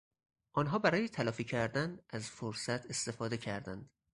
آنها 0.55 0.79
برای 0.79 1.09
تلافی 1.09 1.43
کردن 1.43 1.99
از 2.09 2.29
فرصت 2.29 2.85
استفاده 2.85 3.37
کردند. 3.37 3.89